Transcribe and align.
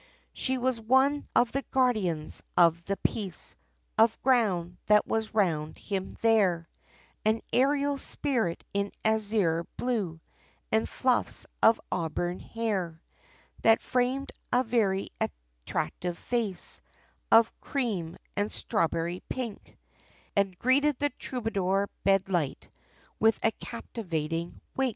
She 0.33 0.57
was 0.57 0.81
one 0.81 1.27
of 1.35 1.51
the 1.51 1.63
guardians, 1.69 2.41
of 2.57 2.83
the 2.85 2.97
piece 3.03 3.55
Of 3.99 4.19
ground, 4.23 4.77
that 4.87 5.05
was 5.05 5.35
round 5.35 5.77
him 5.77 6.17
there, 6.21 6.67
An 7.23 7.39
ariel 7.53 7.99
spirit 7.99 8.63
in 8.73 8.91
azure 9.05 9.63
blue, 9.77 10.19
And 10.71 10.89
fluffs 10.89 11.45
of 11.61 11.79
auburn 11.91 12.39
hair, 12.39 12.99
That 13.61 13.83
framed 13.83 14.31
a 14.51 14.63
very 14.63 15.09
attractive 15.19 16.17
face, 16.17 16.81
Of 17.31 17.53
cream, 17.59 18.17
and 18.35 18.51
strawberry 18.51 19.21
pink, 19.29 19.77
And 20.35 20.49
she 20.49 20.55
greeted 20.55 20.97
the 20.97 21.11
troubadour 21.11 21.91
bedight, 22.03 22.69
With 23.19 23.37
a 23.45 23.51
captivating 23.51 24.61
wink! 24.75 24.89